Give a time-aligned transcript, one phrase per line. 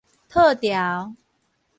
[0.27, 1.13] 套牢